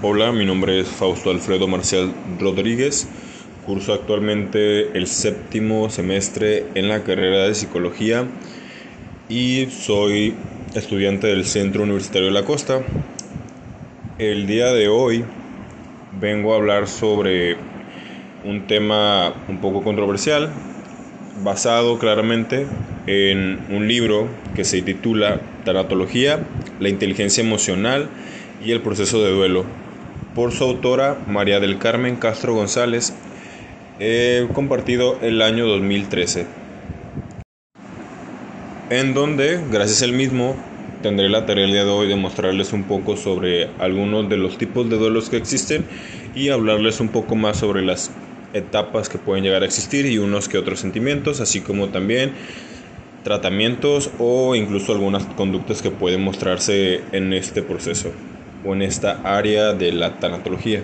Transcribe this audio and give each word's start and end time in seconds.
Hola, 0.00 0.30
mi 0.30 0.44
nombre 0.44 0.78
es 0.78 0.86
Fausto 0.86 1.30
Alfredo 1.30 1.66
Marcial 1.66 2.14
Rodríguez. 2.38 3.08
Curso 3.66 3.92
actualmente 3.92 4.96
el 4.96 5.08
séptimo 5.08 5.90
semestre 5.90 6.66
en 6.76 6.88
la 6.88 7.02
carrera 7.02 7.48
de 7.48 7.54
psicología 7.56 8.24
y 9.28 9.66
soy 9.72 10.36
estudiante 10.76 11.26
del 11.26 11.44
Centro 11.44 11.82
Universitario 11.82 12.28
de 12.28 12.32
la 12.32 12.44
Costa. 12.44 12.82
El 14.20 14.46
día 14.46 14.72
de 14.72 14.86
hoy 14.86 15.24
vengo 16.20 16.52
a 16.52 16.58
hablar 16.58 16.86
sobre 16.86 17.56
un 18.44 18.68
tema 18.68 19.34
un 19.48 19.60
poco 19.60 19.82
controversial, 19.82 20.52
basado 21.42 21.98
claramente 21.98 22.68
en 23.08 23.66
un 23.68 23.88
libro 23.88 24.28
que 24.54 24.62
se 24.62 24.80
titula 24.80 25.40
Tanatología, 25.64 26.46
la 26.78 26.88
inteligencia 26.88 27.42
emocional 27.42 28.08
y 28.64 28.70
el 28.70 28.80
proceso 28.80 29.20
de 29.24 29.32
duelo 29.32 29.87
por 30.38 30.52
su 30.52 30.62
autora 30.62 31.18
María 31.26 31.58
del 31.58 31.78
Carmen 31.78 32.14
Castro 32.14 32.54
González, 32.54 33.12
compartido 34.52 35.18
el 35.20 35.42
año 35.42 35.66
2013, 35.66 36.46
en 38.90 39.14
donde, 39.14 39.60
gracias 39.68 40.04
al 40.04 40.12
mismo, 40.12 40.54
tendré 41.02 41.28
la 41.28 41.44
tarea 41.44 41.64
el 41.64 41.72
día 41.72 41.82
de 41.84 41.90
hoy 41.90 42.06
de 42.06 42.14
mostrarles 42.14 42.72
un 42.72 42.84
poco 42.84 43.16
sobre 43.16 43.68
algunos 43.80 44.28
de 44.28 44.36
los 44.36 44.58
tipos 44.58 44.88
de 44.88 44.96
duelos 44.96 45.28
que 45.28 45.38
existen 45.38 45.84
y 46.36 46.50
hablarles 46.50 47.00
un 47.00 47.08
poco 47.08 47.34
más 47.34 47.56
sobre 47.56 47.82
las 47.82 48.12
etapas 48.52 49.08
que 49.08 49.18
pueden 49.18 49.42
llegar 49.42 49.64
a 49.64 49.66
existir 49.66 50.06
y 50.06 50.18
unos 50.18 50.48
que 50.48 50.58
otros 50.58 50.78
sentimientos, 50.78 51.40
así 51.40 51.62
como 51.62 51.88
también 51.88 52.30
tratamientos 53.24 54.12
o 54.20 54.54
incluso 54.54 54.92
algunas 54.92 55.24
conductas 55.24 55.82
que 55.82 55.90
pueden 55.90 56.22
mostrarse 56.22 57.00
en 57.10 57.32
este 57.32 57.60
proceso 57.60 58.12
o 58.68 58.74
en 58.74 58.82
esta 58.82 59.20
área 59.24 59.72
de 59.72 59.92
la 59.92 60.18
tanatología. 60.18 60.82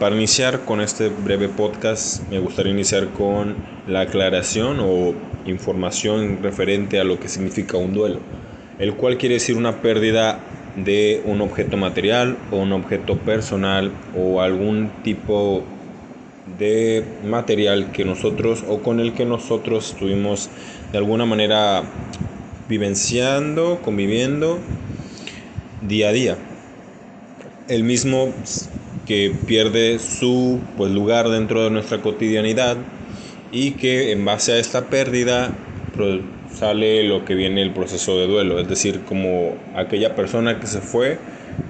Para 0.00 0.16
iniciar 0.16 0.64
con 0.64 0.80
este 0.80 1.08
breve 1.08 1.48
podcast 1.48 2.26
me 2.30 2.38
gustaría 2.38 2.72
iniciar 2.72 3.08
con 3.08 3.54
la 3.86 4.00
aclaración 4.00 4.78
o 4.80 5.14
información 5.44 6.38
referente 6.42 7.00
a 7.00 7.04
lo 7.04 7.20
que 7.20 7.28
significa 7.28 7.76
un 7.76 7.92
duelo, 7.92 8.20
el 8.78 8.94
cual 8.94 9.18
quiere 9.18 9.34
decir 9.34 9.56
una 9.56 9.82
pérdida 9.82 10.40
de 10.76 11.22
un 11.24 11.40
objeto 11.40 11.76
material 11.76 12.36
o 12.50 12.56
un 12.56 12.72
objeto 12.72 13.18
personal 13.18 13.90
o 14.16 14.40
algún 14.40 14.90
tipo 15.02 15.64
de 16.58 17.04
material 17.24 17.92
que 17.92 18.04
nosotros 18.04 18.64
o 18.68 18.78
con 18.78 19.00
el 19.00 19.12
que 19.12 19.26
nosotros 19.26 19.90
estuvimos 19.92 20.48
de 20.92 20.98
alguna 20.98 21.26
manera 21.26 21.82
vivenciando, 22.68 23.80
conviviendo 23.82 24.58
día 25.88 26.08
a 26.08 26.12
día. 26.12 26.36
El 27.68 27.84
mismo 27.84 28.32
que 29.06 29.34
pierde 29.46 29.98
su 29.98 30.60
pues, 30.76 30.90
lugar 30.90 31.28
dentro 31.28 31.64
de 31.64 31.70
nuestra 31.70 32.02
cotidianidad 32.02 32.76
y 33.52 33.72
que 33.72 34.12
en 34.12 34.24
base 34.24 34.52
a 34.52 34.58
esta 34.58 34.86
pérdida 34.86 35.52
pues, 35.96 36.20
sale 36.52 37.04
lo 37.04 37.24
que 37.24 37.34
viene 37.34 37.62
el 37.62 37.72
proceso 37.72 38.18
de 38.18 38.26
duelo, 38.26 38.58
es 38.58 38.68
decir, 38.68 39.00
como 39.08 39.54
aquella 39.74 40.14
persona 40.14 40.58
que 40.58 40.66
se 40.66 40.80
fue, 40.80 41.18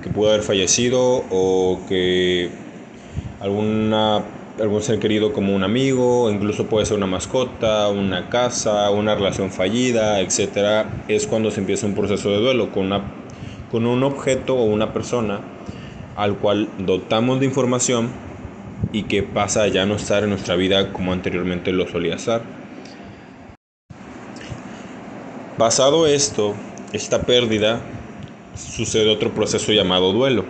que 0.03 0.09
pudo 0.09 0.31
haber 0.31 0.43
fallecido 0.43 1.25
o 1.31 1.81
que 1.89 2.49
alguna 3.41 4.23
algún 4.61 4.83
ser 4.83 4.99
querido 4.99 5.33
como 5.33 5.55
un 5.55 5.65
amigo, 5.65 6.31
incluso 6.31 6.67
puede 6.67 6.87
ser 6.87 6.97
una 6.97 7.07
mascota, 7.07 7.89
una 7.89 8.31
casa, 8.31 8.91
una 8.91 9.15
relación 9.15 9.51
fallida, 9.51 10.21
etcétera, 10.21 11.05
es 11.09 11.27
cuando 11.27 11.51
se 11.51 11.61
empieza 11.61 11.87
un 11.87 11.95
proceso 11.95 12.31
de 12.31 12.39
duelo 12.39 12.73
con 12.73 12.87
una 12.87 13.03
con 13.77 13.85
un 13.85 14.05
objeto 14.05 14.57
o 14.57 14.65
una 14.65 14.95
persona 14.95 15.41
al 16.17 16.39
cual 16.39 16.67
dotamos 16.79 17.41
de 17.41 17.45
información 17.45 18.09
y 18.91 19.03
que 19.03 19.23
pasa 19.23 19.65
a 19.65 19.69
ya 19.69 19.85
no 19.85 19.97
estar 19.97 20.25
en 20.25 20.31
nuestra 20.31 20.57
vida 20.57 20.95
como 20.95 21.13
anteriormente 21.13 21.73
lo 21.73 21.87
solía 21.87 22.15
estar. 22.15 22.41
Basado 25.59 26.07
esto, 26.07 26.55
esta 26.95 27.25
pérdida, 27.25 27.83
sucede 28.55 29.11
otro 29.11 29.33
proceso 29.33 29.73
llamado 29.73 30.15
duelo, 30.15 30.47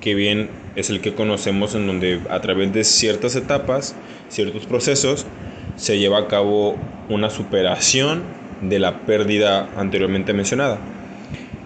que 0.00 0.14
bien 0.14 0.48
es 0.76 0.90
el 0.90 1.00
que 1.00 1.14
conocemos 1.14 1.74
en 1.74 1.88
donde 1.88 2.20
a 2.30 2.40
través 2.40 2.72
de 2.72 2.84
ciertas 2.84 3.34
etapas, 3.34 3.96
ciertos 4.28 4.64
procesos, 4.64 5.26
se 5.74 5.98
lleva 5.98 6.18
a 6.18 6.28
cabo 6.28 6.76
una 7.08 7.30
superación 7.30 8.22
de 8.62 8.78
la 8.78 9.00
pérdida 9.00 9.68
anteriormente 9.76 10.32
mencionada 10.34 10.78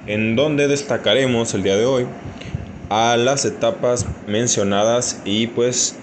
en 0.06 0.36
donde 0.36 0.68
destacaremos 0.68 1.54
el 1.54 1.62
día 1.62 1.76
de 1.76 1.86
hoy 1.86 2.06
a 2.90 3.16
las 3.16 3.44
etapas 3.44 4.06
mencionadas 4.26 5.20
y 5.24 5.46
pues 5.46 5.96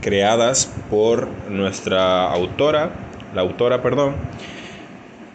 creadas 0.00 0.70
por 0.90 1.28
nuestra 1.48 2.30
autora, 2.30 2.90
la 3.34 3.42
autora, 3.42 3.82
perdón, 3.82 4.14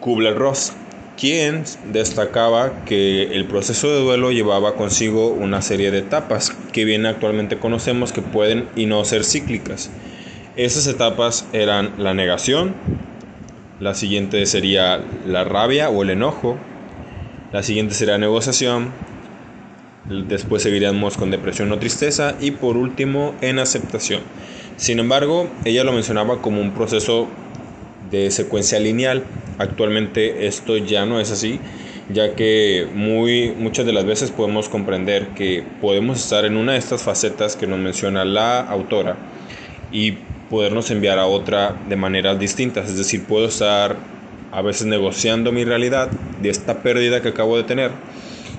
Kubler-Ross, 0.00 0.72
quien 1.18 1.64
destacaba 1.92 2.84
que 2.84 3.24
el 3.34 3.44
proceso 3.46 3.90
de 3.90 4.00
duelo 4.00 4.30
llevaba 4.32 4.74
consigo 4.74 5.28
una 5.28 5.60
serie 5.60 5.90
de 5.90 5.98
etapas 5.98 6.56
que 6.72 6.84
bien 6.84 7.04
actualmente 7.04 7.58
conocemos 7.58 8.12
que 8.12 8.22
pueden 8.22 8.68
y 8.76 8.86
no 8.86 9.04
ser 9.04 9.24
cíclicas. 9.24 9.90
Esas 10.56 10.86
etapas 10.86 11.46
eran 11.52 11.94
la 11.98 12.14
negación, 12.14 12.74
la 13.80 13.94
siguiente 13.94 14.44
sería 14.46 15.02
la 15.26 15.44
rabia 15.44 15.90
o 15.90 16.02
el 16.02 16.10
enojo, 16.10 16.56
la 17.52 17.62
siguiente 17.62 17.94
será 17.94 18.16
negociación. 18.18 18.92
Después 20.28 20.62
seguiríamos 20.62 21.16
con 21.16 21.30
depresión 21.30 21.70
o 21.72 21.78
tristeza. 21.78 22.36
Y 22.40 22.52
por 22.52 22.76
último, 22.76 23.34
en 23.40 23.58
aceptación. 23.58 24.22
Sin 24.76 24.98
embargo, 24.98 25.48
ella 25.64 25.84
lo 25.84 25.92
mencionaba 25.92 26.40
como 26.40 26.60
un 26.60 26.72
proceso 26.72 27.28
de 28.10 28.30
secuencia 28.30 28.78
lineal. 28.78 29.24
Actualmente 29.58 30.46
esto 30.46 30.76
ya 30.76 31.04
no 31.06 31.20
es 31.20 31.30
así, 31.30 31.60
ya 32.08 32.34
que 32.34 32.88
muy, 32.94 33.52
muchas 33.58 33.84
de 33.84 33.92
las 33.92 34.06
veces 34.06 34.30
podemos 34.30 34.68
comprender 34.68 35.28
que 35.28 35.64
podemos 35.80 36.18
estar 36.18 36.44
en 36.44 36.56
una 36.56 36.72
de 36.72 36.78
estas 36.78 37.02
facetas 37.02 37.56
que 37.56 37.66
nos 37.66 37.78
menciona 37.78 38.24
la 38.24 38.60
autora 38.60 39.16
y 39.92 40.12
podernos 40.48 40.90
enviar 40.90 41.18
a 41.18 41.26
otra 41.26 41.76
de 41.88 41.96
maneras 41.96 42.38
distintas. 42.38 42.88
Es 42.88 42.96
decir, 42.96 43.24
puedo 43.24 43.46
estar 43.46 43.96
a 44.52 44.62
veces 44.62 44.86
negociando 44.86 45.52
mi 45.52 45.64
realidad 45.64 46.10
de 46.40 46.50
esta 46.50 46.82
pérdida 46.82 47.22
que 47.22 47.28
acabo 47.28 47.56
de 47.56 47.64
tener 47.64 47.90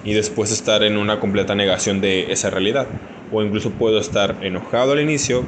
y 0.03 0.13
después 0.13 0.52
estar 0.52 0.84
en 0.84 0.97
una 0.97 1.19
completa 1.19 1.56
negación 1.56 2.02
de 2.02 2.31
esa 2.31 2.50
realidad. 2.50 2.88
O 3.31 3.41
incluso 3.41 3.72
puedo 3.72 4.00
estar 4.00 4.38
enojado 4.41 4.94
al 4.94 5.02
inicio 5.02 5.46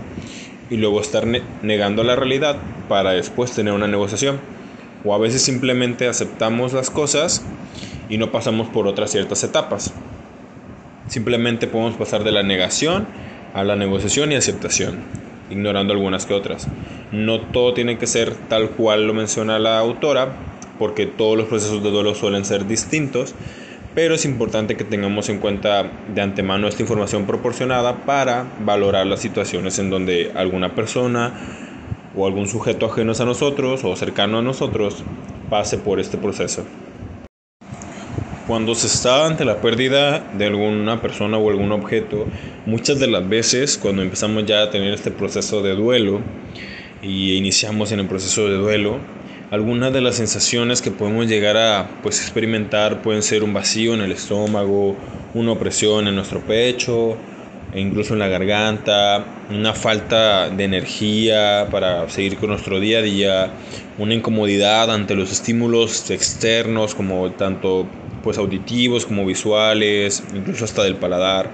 y 0.69 0.77
luego 0.77 1.01
estar 1.01 1.25
negando 1.61 2.03
la 2.03 2.15
realidad 2.15 2.57
para 2.87 3.11
después 3.11 3.51
tener 3.51 3.73
una 3.73 3.87
negociación. 3.87 4.39
O 5.03 5.13
a 5.13 5.17
veces 5.17 5.41
simplemente 5.41 6.07
aceptamos 6.07 6.73
las 6.73 6.89
cosas 6.89 7.43
y 8.09 8.17
no 8.17 8.31
pasamos 8.31 8.69
por 8.69 8.87
otras 8.87 9.11
ciertas 9.11 9.43
etapas. 9.43 9.93
Simplemente 11.07 11.67
podemos 11.67 11.95
pasar 11.95 12.23
de 12.23 12.31
la 12.31 12.43
negación 12.43 13.07
a 13.53 13.63
la 13.63 13.75
negociación 13.75 14.31
y 14.31 14.35
aceptación 14.35 15.03
ignorando 15.53 15.93
algunas 15.93 16.25
que 16.25 16.33
otras. 16.33 16.67
No 17.11 17.39
todo 17.39 17.73
tiene 17.73 17.97
que 17.97 18.07
ser 18.07 18.33
tal 18.49 18.71
cual 18.71 19.07
lo 19.07 19.13
menciona 19.13 19.59
la 19.59 19.79
autora, 19.79 20.35
porque 20.77 21.05
todos 21.05 21.37
los 21.37 21.47
procesos 21.47 21.81
de 21.83 21.91
duelo 21.91 22.15
suelen 22.15 22.43
ser 22.43 22.67
distintos, 22.67 23.35
pero 23.95 24.15
es 24.15 24.25
importante 24.25 24.75
que 24.75 24.83
tengamos 24.83 25.29
en 25.29 25.39
cuenta 25.39 25.89
de 26.13 26.21
antemano 26.21 26.67
esta 26.67 26.81
información 26.81 27.25
proporcionada 27.25 28.05
para 28.05 28.45
valorar 28.65 29.05
las 29.05 29.19
situaciones 29.21 29.77
en 29.79 29.89
donde 29.89 30.31
alguna 30.35 30.73
persona 30.73 31.33
o 32.15 32.25
algún 32.25 32.47
sujeto 32.47 32.87
ajeno 32.87 33.13
a 33.17 33.25
nosotros 33.25 33.83
o 33.83 33.95
cercano 33.95 34.39
a 34.39 34.41
nosotros 34.41 35.03
pase 35.49 35.77
por 35.77 35.99
este 35.99 36.17
proceso. 36.17 36.65
Cuando 38.47 38.75
se 38.75 38.87
está 38.87 39.25
ante 39.25 39.45
la 39.45 39.61
pérdida 39.61 40.19
de 40.19 40.47
alguna 40.47 41.01
persona 41.01 41.37
o 41.37 41.49
algún 41.49 41.71
objeto, 41.71 42.27
muchas 42.65 42.99
de 42.99 43.07
las 43.07 43.27
veces 43.29 43.77
cuando 43.77 44.01
empezamos 44.01 44.45
ya 44.45 44.63
a 44.63 44.69
tener 44.69 44.93
este 44.93 45.11
proceso 45.11 45.61
de 45.61 45.73
duelo 45.75 46.19
y 47.01 47.35
iniciamos 47.37 47.93
en 47.93 48.01
el 48.01 48.07
proceso 48.07 48.49
de 48.49 48.57
duelo, 48.57 48.97
algunas 49.49 49.93
de 49.93 50.01
las 50.01 50.15
sensaciones 50.15 50.81
que 50.81 50.91
podemos 50.91 51.27
llegar 51.27 51.55
a 51.55 51.87
pues, 52.03 52.19
experimentar 52.19 53.01
pueden 53.01 53.23
ser 53.23 53.45
un 53.45 53.53
vacío 53.53 53.93
en 53.93 54.01
el 54.01 54.11
estómago, 54.11 54.97
una 55.33 55.53
opresión 55.53 56.09
en 56.09 56.15
nuestro 56.15 56.41
pecho, 56.41 57.15
e 57.73 57.79
incluso 57.79 58.13
en 58.13 58.19
la 58.19 58.27
garganta, 58.27 59.25
una 59.49 59.73
falta 59.73 60.49
de 60.49 60.65
energía 60.65 61.67
para 61.71 62.09
seguir 62.09 62.37
con 62.37 62.49
nuestro 62.49 62.81
día 62.81 62.99
a 62.99 63.01
día, 63.01 63.51
una 63.97 64.13
incomodidad 64.13 64.91
ante 64.91 65.15
los 65.15 65.31
estímulos 65.31 66.11
externos 66.11 66.93
como 66.93 67.31
tanto 67.31 67.87
pues 68.23 68.37
auditivos 68.37 69.05
como 69.05 69.25
visuales, 69.25 70.23
incluso 70.33 70.65
hasta 70.65 70.83
del 70.83 70.95
paladar. 70.95 71.51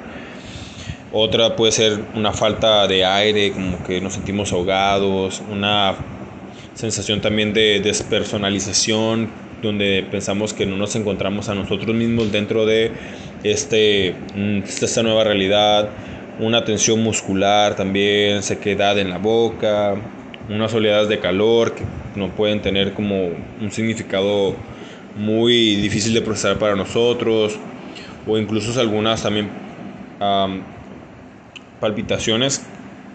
Otra 1.11 1.55
puede 1.55 1.71
ser 1.71 1.99
una 2.13 2.31
falta 2.31 2.87
de 2.87 3.03
aire, 3.03 3.51
como 3.51 3.83
que 3.83 3.99
nos 3.99 4.13
sentimos 4.13 4.53
ahogados, 4.53 5.41
una 5.51 5.95
sensación 6.75 7.19
también 7.19 7.51
de 7.51 7.79
despersonalización, 7.79 9.29
donde 9.63 10.05
pensamos 10.09 10.53
que 10.53 10.67
no 10.67 10.77
nos 10.77 10.95
encontramos 10.95 11.49
a 11.49 11.55
nosotros 11.55 11.95
mismos 11.95 12.31
dentro 12.31 12.65
de 12.65 12.91
este, 13.43 14.15
mm, 14.35 14.59
esta 14.59 15.01
nueva 15.01 15.23
realidad, 15.23 15.89
una 16.39 16.63
tensión 16.63 17.01
muscular 17.01 17.75
también, 17.75 18.43
sequedad 18.43 18.97
en 18.99 19.09
la 19.09 19.17
boca, 19.17 19.95
unas 20.47 20.73
oleadas 20.73 21.09
de 21.09 21.19
calor 21.19 21.73
que 21.73 21.83
no 22.15 22.29
pueden 22.29 22.61
tener 22.61 22.93
como 22.93 23.29
un 23.61 23.71
significado 23.71 24.55
muy 25.19 25.75
difícil 25.75 26.13
de 26.13 26.21
procesar 26.21 26.57
para 26.57 26.75
nosotros, 26.75 27.57
o 28.25 28.37
incluso 28.37 28.79
algunas 28.79 29.21
también 29.21 29.49
palpitaciones 31.79 32.65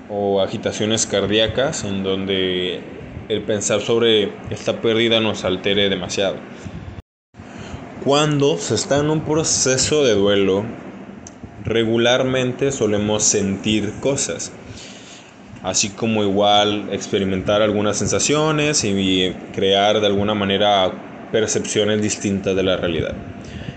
o 0.08 0.40
agitaciones 0.40 1.06
cardíacas 1.06 1.84
en 1.84 2.02
donde 2.02 2.80
el 3.28 3.42
pensar 3.42 3.80
sobre 3.80 4.32
esta 4.50 4.80
pérdida 4.80 5.20
nos 5.20 5.44
altere 5.44 5.88
demasiado. 5.88 6.36
Cuando 8.04 8.58
se 8.58 8.74
está 8.74 8.98
en 8.98 9.08
un 9.08 9.20
proceso 9.22 10.04
de 10.04 10.14
duelo, 10.14 10.64
regularmente 11.64 12.70
solemos 12.70 13.22
sentir 13.22 13.94
cosas, 14.00 14.52
así 15.62 15.88
como 15.88 16.22
igual 16.22 16.90
experimentar 16.92 17.62
algunas 17.62 17.96
sensaciones 17.96 18.84
y 18.84 19.34
crear 19.54 20.00
de 20.00 20.06
alguna 20.06 20.34
manera 20.34 20.92
percepciones 21.34 22.00
distintas 22.00 22.54
de 22.54 22.62
la 22.62 22.76
realidad. 22.76 23.16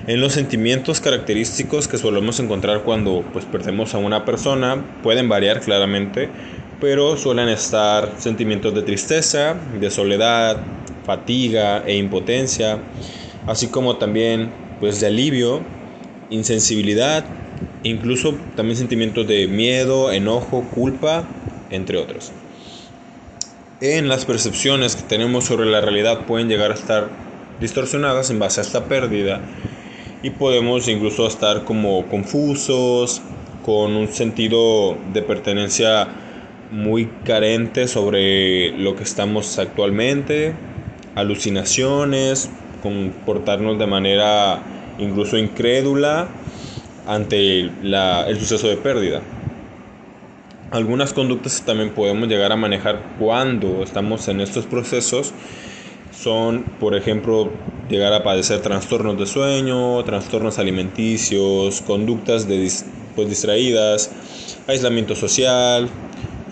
En 0.05 0.21
los 0.21 0.33
sentimientos 0.33 1.01
característicos 1.01 1.87
que 1.87 1.97
solemos 1.97 2.39
encontrar 2.39 2.83
cuando 2.83 3.25
pues, 3.33 3.45
perdemos 3.45 3.95
a 3.95 3.97
una 3.97 4.25
persona 4.25 4.85
pueden 5.01 5.27
variar 5.27 5.59
claramente, 5.61 6.29
pero 6.79 7.17
suelen 7.17 7.49
estar 7.49 8.11
sentimientos 8.19 8.75
de 8.75 8.83
tristeza, 8.83 9.55
de 9.79 9.89
soledad, 9.89 10.57
fatiga 11.03 11.81
e 11.83 11.97
impotencia, 11.97 12.77
así 13.47 13.69
como 13.69 13.97
también 13.97 14.51
pues 14.79 14.99
de 14.99 15.07
alivio, 15.07 15.63
insensibilidad, 16.29 17.25
incluso 17.81 18.35
también 18.55 18.77
sentimientos 18.77 19.27
de 19.27 19.47
miedo, 19.47 20.11
enojo, 20.11 20.63
culpa, 20.75 21.27
entre 21.71 21.97
otros. 21.97 22.31
En 23.81 24.09
las 24.09 24.25
percepciones 24.25 24.95
que 24.95 25.01
tenemos 25.01 25.45
sobre 25.45 25.65
la 25.65 25.81
realidad 25.81 26.27
pueden 26.27 26.49
llegar 26.49 26.69
a 26.69 26.75
estar 26.75 27.26
distorsionadas 27.59 28.29
en 28.29 28.39
base 28.39 28.61
a 28.61 28.63
esta 28.63 28.85
pérdida 28.85 29.41
y 30.23 30.31
podemos 30.31 30.87
incluso 30.87 31.27
estar 31.27 31.63
como 31.63 32.05
confusos, 32.07 33.21
con 33.63 33.95
un 33.95 34.07
sentido 34.07 34.97
de 35.13 35.21
pertenencia 35.21 36.07
muy 36.71 37.07
carente 37.23 37.87
sobre 37.87 38.71
lo 38.77 38.95
que 38.95 39.03
estamos 39.03 39.59
actualmente, 39.59 40.53
alucinaciones, 41.15 42.49
comportarnos 42.81 43.77
de 43.77 43.87
manera 43.87 44.61
incluso 44.99 45.37
incrédula 45.37 46.27
ante 47.05 47.61
el 47.61 48.37
suceso 48.39 48.67
de 48.67 48.77
pérdida. 48.77 49.21
Algunas 50.71 51.13
conductas 51.13 51.61
también 51.65 51.91
podemos 51.91 52.27
llegar 52.27 52.51
a 52.51 52.57
manejar 52.57 53.01
cuando 53.19 53.83
estamos 53.83 54.27
en 54.27 54.41
estos 54.41 54.65
procesos 54.65 55.33
son, 56.21 56.63
por 56.79 56.95
ejemplo, 56.95 57.49
llegar 57.89 58.13
a 58.13 58.23
padecer 58.23 58.61
trastornos 58.61 59.17
de 59.17 59.25
sueño, 59.25 60.03
trastornos 60.03 60.59
alimenticios, 60.59 61.81
conductas 61.81 62.47
de, 62.47 62.69
pues, 63.15 63.29
distraídas, 63.29 64.11
aislamiento 64.67 65.15
social, 65.15 65.89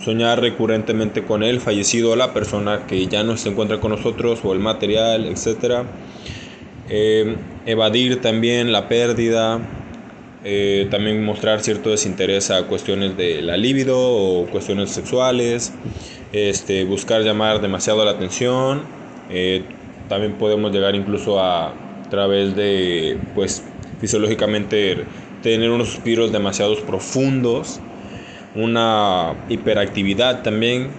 soñar 0.04 0.40
recurrentemente 0.40 1.24
con 1.24 1.44
el 1.44 1.60
fallecido 1.60 2.12
o 2.12 2.16
la 2.16 2.34
persona 2.34 2.86
que 2.86 3.08
ya 3.08 3.24
no 3.24 3.38
se 3.38 3.50
encuentra 3.50 3.80
con 3.80 3.92
nosotros 3.92 4.40
o 4.44 4.54
el 4.54 4.60
material, 4.60 5.26
etc. 5.26 5.84
Eh, 6.90 7.36
evadir 7.66 8.22
también 8.22 8.72
la 8.72 8.88
pérdida, 8.88 9.60
eh, 10.44 10.88
también 10.92 11.26
mostrar 11.26 11.62
cierto 11.62 11.90
desinterés 11.90 12.52
a 12.52 12.68
cuestiones 12.68 13.18
de 13.18 13.42
la 13.42 13.58
libido 13.58 13.98
o 13.98 14.46
cuestiones 14.46 14.92
sexuales, 14.92 15.74
este, 16.32 16.84
buscar 16.84 17.24
llamar 17.24 17.62
demasiado 17.62 18.06
la 18.06 18.12
atención, 18.12 18.84
eh, 19.30 19.64
también 20.10 20.34
podemos 20.34 20.72
llegar 20.72 20.96
incluso 20.96 21.40
a, 21.40 21.74
través 22.10 22.56
de, 22.56 23.18
pues, 23.34 23.64
fisiológicamente 24.00 25.06
tener 25.42 25.70
unos 25.70 25.90
suspiros 25.90 26.32
demasiado 26.32 26.76
profundos, 26.86 27.80
una 28.56 29.34
hiperactividad 29.50 30.44
también 30.44 30.90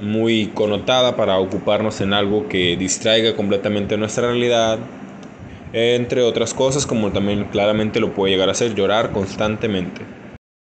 muy 0.00 0.48
connotada 0.48 1.16
para 1.16 1.38
ocuparnos 1.38 2.00
en 2.00 2.12
algo 2.12 2.48
que 2.48 2.76
distraiga 2.76 3.34
completamente 3.34 3.96
nuestra 3.96 4.28
realidad, 4.28 4.78
entre 5.72 6.22
otras 6.22 6.52
cosas 6.52 6.86
como 6.86 7.12
también 7.12 7.44
claramente 7.44 8.00
lo 8.00 8.12
puede 8.12 8.32
llegar 8.32 8.48
a 8.48 8.52
hacer 8.52 8.74
llorar 8.74 9.12
constantemente. 9.12 10.02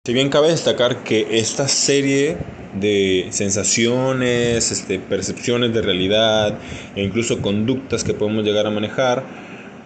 Si 0.06 0.12
bien 0.12 0.28
cabe 0.28 0.48
destacar 0.48 1.04
que 1.04 1.38
esta 1.38 1.68
serie 1.68 2.36
de 2.74 3.28
sensaciones, 3.30 4.70
este, 4.70 4.98
percepciones 4.98 5.74
de 5.74 5.82
realidad 5.82 6.58
e 6.96 7.02
incluso 7.02 7.40
conductas 7.40 8.04
que 8.04 8.14
podemos 8.14 8.44
llegar 8.44 8.66
a 8.66 8.70
manejar 8.70 9.24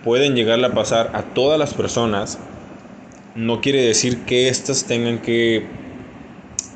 pueden 0.05 0.37
llegar 0.37 0.65
a 0.65 0.73
pasar 0.73 1.11
a 1.15 1.23
todas 1.23 1.59
las 1.59 1.75
personas, 1.75 2.39
no 3.35 3.61
quiere 3.61 3.83
decir 3.83 4.25
que 4.25 4.49
éstas 4.49 4.85
tengan 4.85 5.19
que 5.19 5.67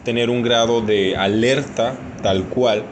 tener 0.04 0.30
un 0.30 0.42
grado 0.42 0.80
de 0.80 1.16
alerta 1.16 1.94
tal 2.22 2.44
cual 2.44 2.82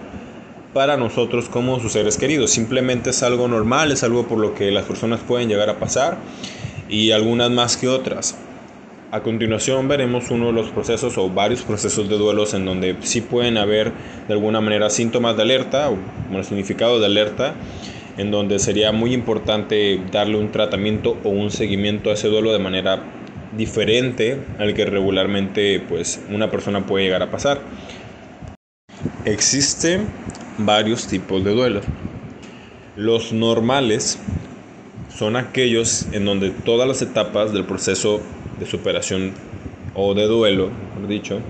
para 0.72 0.96
nosotros 0.96 1.48
como 1.48 1.80
sus 1.80 1.92
seres 1.92 2.16
queridos. 2.16 2.50
Simplemente 2.50 3.10
es 3.10 3.22
algo 3.22 3.48
normal, 3.48 3.90
es 3.90 4.04
algo 4.04 4.28
por 4.28 4.38
lo 4.38 4.54
que 4.54 4.70
las 4.70 4.84
personas 4.84 5.20
pueden 5.26 5.48
llegar 5.48 5.70
a 5.70 5.78
pasar 5.80 6.18
y 6.88 7.10
algunas 7.10 7.50
más 7.50 7.76
que 7.76 7.88
otras. 7.88 8.36
A 9.10 9.22
continuación 9.22 9.88
veremos 9.88 10.30
uno 10.30 10.48
de 10.48 10.52
los 10.52 10.68
procesos 10.68 11.16
o 11.16 11.30
varios 11.30 11.62
procesos 11.62 12.10
de 12.10 12.18
duelos 12.18 12.52
en 12.52 12.66
donde 12.66 12.94
sí 13.00 13.22
pueden 13.22 13.56
haber 13.56 13.90
de 14.26 14.34
alguna 14.34 14.60
manera 14.60 14.90
síntomas 14.90 15.34
de 15.34 15.44
alerta 15.44 15.88
o 15.88 15.96
bueno, 16.28 16.44
significado 16.44 17.00
de 17.00 17.06
alerta 17.06 17.54
en 18.18 18.30
donde 18.30 18.58
sería 18.58 18.92
muy 18.92 19.14
importante 19.14 19.98
darle 20.12 20.36
un 20.36 20.52
tratamiento 20.52 21.16
o 21.24 21.30
un 21.30 21.50
seguimiento 21.50 22.10
a 22.10 22.14
ese 22.14 22.28
duelo 22.28 22.52
de 22.52 22.58
manera 22.58 23.02
diferente 23.56 24.42
al 24.58 24.74
que 24.74 24.84
regularmente 24.84 25.80
pues 25.88 26.22
una 26.28 26.50
persona 26.50 26.84
puede 26.84 27.06
llegar 27.06 27.22
a 27.22 27.30
pasar. 27.30 27.62
Existen 29.24 30.06
varios 30.58 31.06
tipos 31.06 31.42
de 31.44 31.52
duelos. 31.52 31.84
Los 32.94 33.32
normales 33.32 34.18
son 35.18 35.34
aquellos 35.34 36.06
en 36.12 36.24
donde 36.24 36.50
todas 36.50 36.86
las 36.86 37.02
etapas 37.02 37.52
del 37.52 37.64
proceso 37.64 38.20
de 38.60 38.66
superación 38.66 39.34
o 39.94 40.14
de 40.14 40.26
duelo, 40.26 40.70
mejor 40.70 41.08
dicho, 41.08 41.40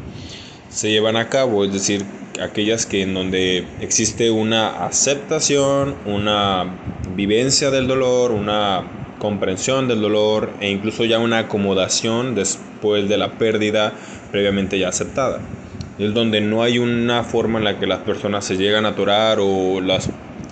se 0.70 0.90
llevan 0.90 1.16
a 1.16 1.28
cabo, 1.28 1.64
es 1.64 1.72
decir, 1.72 2.04
aquellas 2.40 2.86
que 2.86 3.02
en 3.02 3.12
donde 3.12 3.66
existe 3.80 4.30
una 4.30 4.86
aceptación, 4.86 5.96
una 6.06 6.64
vivencia 7.14 7.70
del 7.70 7.86
dolor, 7.86 8.30
una 8.30 8.84
comprensión 9.18 9.86
del 9.86 10.00
dolor 10.00 10.50
e 10.60 10.70
incluso 10.70 11.04
ya 11.04 11.18
una 11.18 11.40
acomodación 11.40 12.34
después 12.34 13.08
de 13.08 13.18
la 13.18 13.32
pérdida 13.32 13.92
previamente 14.30 14.78
ya 14.78 14.88
aceptada. 14.88 15.40
Es 15.98 16.14
donde 16.14 16.40
no 16.40 16.62
hay 16.62 16.78
una 16.78 17.22
forma 17.22 17.58
en 17.58 17.64
la 17.64 17.78
que 17.78 17.86
las 17.86 17.98
personas 17.98 18.46
se 18.46 18.56
llegan 18.56 18.86
a 18.86 18.90
atorar 18.90 19.38
o 19.40 19.80
las, 19.80 20.08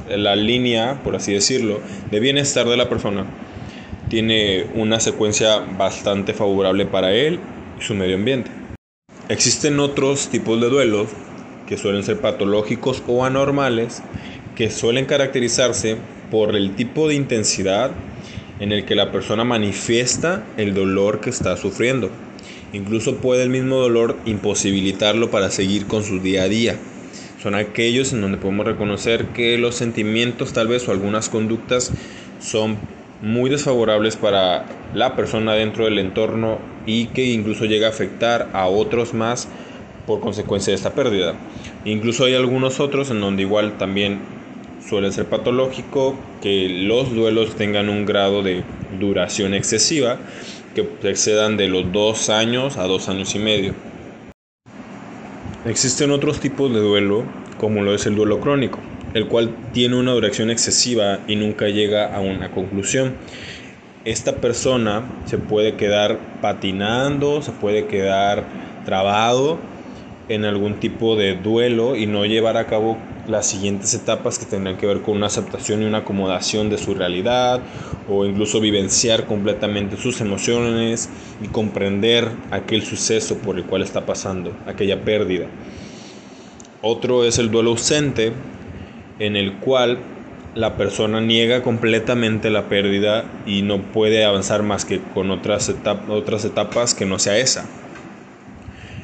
la 0.09 0.37
línea, 0.37 1.01
por 1.03 1.17
así 1.17 1.33
decirlo, 1.33 1.81
de 2.11 2.21
bienestar 2.21 2.67
de 2.67 2.77
la 2.77 2.89
persona 2.89 3.27
tiene 4.09 4.67
una 4.75 5.01
secuencia 5.01 5.59
bastante 5.59 6.33
favorable 6.33 6.87
para 6.87 7.13
él 7.13 7.41
y 7.79 7.83
su 7.83 7.95
medio 7.95 8.15
ambiente. 8.15 8.51
Existen 9.29 9.81
otros 9.81 10.29
tipos 10.29 10.61
de 10.61 10.69
duelos 10.69 11.09
que 11.67 11.77
suelen 11.77 12.05
ser 12.05 12.21
patológicos 12.21 13.03
o 13.09 13.25
anormales 13.25 14.03
que 14.55 14.71
suelen 14.71 15.05
caracterizarse 15.05 15.97
por 16.31 16.57
el 16.57 16.77
tipo 16.77 17.09
de 17.09 17.15
intensidad 17.15 17.91
en 18.61 18.73
el 18.73 18.85
que 18.85 18.95
la 18.95 19.13
persona 19.13 19.45
manifiesta 19.45 20.47
el 20.57 20.73
dolor 20.75 21.21
que 21.21 21.31
está 21.31 21.57
sufriendo. 21.57 22.11
Incluso 22.73 23.17
puede 23.17 23.43
el 23.43 23.51
mismo 23.51 23.77
dolor 23.77 24.17
imposibilitarlo 24.25 25.31
para 25.31 25.51
seguir 25.51 25.87
con 25.87 26.05
su 26.05 26.21
día 26.21 26.45
a 26.45 26.49
día. 26.49 26.79
Son 27.47 27.55
aquellos 27.55 28.13
en 28.13 28.23
donde 28.23 28.39
podemos 28.39 28.67
reconocer 28.67 29.27
que 29.27 29.57
los 29.57 29.77
sentimientos 29.77 30.53
tal 30.53 30.67
vez 30.67 30.89
o 30.89 30.91
algunas 30.91 31.29
conductas 31.29 31.93
son 32.41 32.77
muy 33.23 33.49
desfavorables 33.49 34.17
para 34.17 34.65
la 34.95 35.15
persona 35.15 35.55
dentro 35.55 35.85
del 35.85 36.01
entorno 36.01 36.59
y 36.87 37.07
que 37.07 37.27
incluso 37.27 37.65
llega 37.65 37.87
a 37.87 37.91
afectar 37.91 38.49
a 38.53 38.67
otros 38.67 39.15
más 39.15 39.47
por 40.09 40.19
consecuencia 40.19 40.73
de 40.73 40.75
esta 40.75 40.97
pérdida. 40.97 41.37
Incluso 41.85 42.25
hay 42.25 42.35
algunos 42.35 42.81
otros 42.81 43.13
en 43.13 43.21
donde 43.21 43.43
igual 43.43 43.79
también 43.79 44.19
suele 44.85 45.13
ser 45.13 45.27
patológico 45.27 46.19
que 46.43 46.69
los 46.69 47.15
duelos 47.15 47.55
tengan 47.55 47.89
un 47.89 48.07
grado 48.07 48.43
de 48.43 48.65
duración 48.99 49.55
excesiva 49.55 50.19
que 50.75 50.85
excedan 51.05 51.57
de 51.57 51.69
los 51.69 51.93
dos 51.93 52.29
años 52.29 52.77
a 52.77 52.89
dos 52.89 53.09
años 53.09 53.37
y 53.37 53.39
medio. 53.39 53.96
Existen 55.69 56.13
otros 56.13 56.39
tipos 56.39 56.73
de 56.73 56.79
duelo 56.79 57.25
como 57.57 57.83
lo 57.83 57.93
es 57.93 58.07
el 58.07 58.15
duelo 58.15 58.39
crónico, 58.39 58.79
el 59.15 59.27
cual 59.27 59.51
tiene 59.73 59.97
una 59.97 60.13
duración 60.13 60.49
excesiva 60.49 61.19
y 61.27 61.35
nunca 61.35 61.67
llega 61.67 62.15
a 62.15 62.21
una 62.21 62.53
conclusión. 62.53 63.15
esta 64.05 64.37
persona 64.37 65.03
se 65.25 65.39
puede 65.39 65.75
quedar 65.75 66.21
patinando, 66.41 67.43
se 67.43 67.51
puede 67.51 67.87
quedar 67.87 68.45
trabado 68.85 69.59
en 70.29 70.45
algún 70.45 70.75
tipo 70.75 71.17
de 71.17 71.35
duelo 71.35 71.97
y 71.97 72.07
no 72.07 72.25
llevar 72.27 72.57
a 72.57 72.69
cabo 72.69 72.97
las 73.29 73.47
siguientes 73.47 73.95
etapas 73.95 74.39
que 74.39 74.47
tendrán 74.47 74.77
que 74.77 74.87
ver 74.87 75.03
con 75.03 75.17
una 75.17 75.27
aceptación 75.27 75.83
y 75.83 75.87
una 75.87 75.99
acomodación 75.99 76.71
de 76.71 76.79
su 76.79 76.95
realidad 76.95 77.61
o 78.09 78.25
incluso 78.25 78.61
vivenciar 78.61 79.27
completamente 79.27 79.97
sus 79.97 80.21
emociones 80.21 81.09
y 81.43 81.49
comprender 81.49 82.29
aquel 82.51 82.83
suceso 82.83 83.39
por 83.39 83.57
el 83.57 83.65
cual 83.65 83.83
está 83.83 84.07
pasando, 84.07 84.53
aquella 84.67 85.03
pérdida. 85.03 85.47
Otro 86.83 87.25
es 87.25 87.39
el 87.39 87.51
duelo 87.51 87.71
ausente, 87.71 88.33
en 89.19 89.37
el 89.37 89.55
cual 89.55 89.99
la 90.55 90.77
persona 90.77 91.21
niega 91.21 91.63
completamente 91.63 92.49
la 92.49 92.69
pérdida 92.69 93.25
y 93.45 93.63
no 93.63 93.83
puede 93.83 94.25
avanzar 94.25 94.63
más 94.63 94.85
que 94.85 95.01
con 95.01 95.31
otras, 95.31 95.69
etapas 95.69 96.95
que 96.95 97.07
no 97.07 97.19
sea 97.19 97.39
esa. 97.39 97.67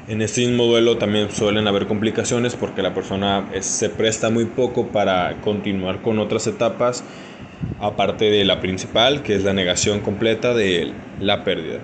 En 0.08 0.20
este 0.20 0.40
mismo 0.40 0.64
duelo 0.64 0.98
también 0.98 1.30
suelen 1.30 1.68
haber 1.68 1.86
complicaciones 1.86 2.56
porque 2.56 2.82
la 2.82 2.92
persona 2.92 3.48
se 3.60 3.88
presta 3.88 4.30
muy 4.30 4.46
poco 4.46 4.88
para 4.88 5.40
continuar 5.42 6.02
con 6.02 6.18
otras 6.18 6.48
etapas, 6.48 7.04
aparte 7.78 8.24
de 8.24 8.44
la 8.44 8.60
principal, 8.60 9.22
que 9.22 9.36
es 9.36 9.44
la 9.44 9.52
negación 9.52 10.00
completa 10.00 10.54
de 10.54 10.92
la 11.20 11.44
pérdida. 11.44 11.78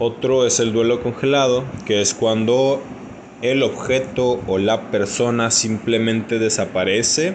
Otro 0.00 0.46
es 0.48 0.58
el 0.58 0.72
duelo 0.72 1.00
congelado, 1.00 1.62
que 1.86 2.00
es 2.00 2.12
cuando 2.12 2.82
el 3.40 3.62
objeto 3.62 4.42
o 4.48 4.58
la 4.58 4.90
persona 4.90 5.52
simplemente 5.52 6.40
desaparece 6.40 7.34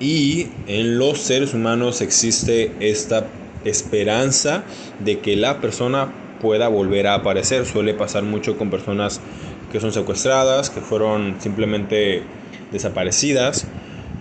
y 0.00 0.48
en 0.66 0.98
los 0.98 1.16
seres 1.16 1.54
humanos 1.54 2.02
existe 2.02 2.72
esta 2.80 3.26
esperanza 3.64 4.64
de 4.98 5.20
que 5.20 5.34
la 5.34 5.62
persona 5.62 6.12
pueda 6.40 6.68
volver 6.68 7.06
a 7.06 7.14
aparecer. 7.14 7.66
Suele 7.66 7.94
pasar 7.94 8.22
mucho 8.22 8.56
con 8.56 8.70
personas 8.70 9.20
que 9.72 9.80
son 9.80 9.92
secuestradas, 9.92 10.70
que 10.70 10.80
fueron 10.80 11.36
simplemente 11.40 12.22
desaparecidas 12.72 13.66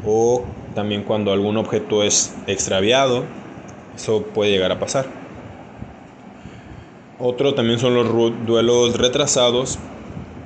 o 0.06 0.46
también 0.76 1.04
cuando 1.04 1.32
algún 1.32 1.58
objeto 1.58 2.04
es 2.04 2.36
extraviado. 2.48 3.24
Eso 3.96 4.24
puede 4.24 4.52
llegar 4.52 4.72
a 4.72 4.80
pasar. 4.80 5.08
Otro 7.20 7.56
también 7.56 7.80
son 7.80 7.96
los 7.96 8.46
duelos 8.46 8.98
retrasados 8.98 9.80